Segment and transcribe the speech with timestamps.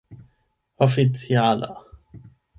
[0.85, 1.69] oficiala